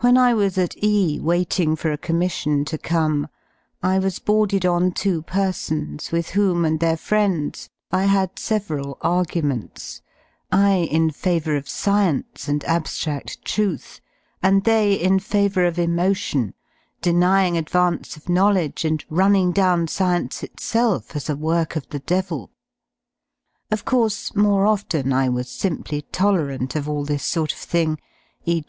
[0.00, 3.28] When I was at E waiting for a commission to come,
[3.84, 9.44] I was boarded on two persons, with whom and their friends I had several argu
[9.44, 10.02] ments,
[10.50, 14.00] I in favour of science and abftradl truth,
[14.42, 16.54] and they in favour of emotion,
[17.00, 22.50] denying advance of knowledge and running down science itself as a work of the devil.
[23.70, 28.00] Of course, more often I was simply tolerant of all this sort of thing,
[28.44, 28.62] e.